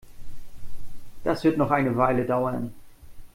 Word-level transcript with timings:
Das 1.23 1.43
wird 1.43 1.57
noch 1.59 1.69
eine 1.69 1.95
Weile 1.95 2.25
dauern. 2.25 2.73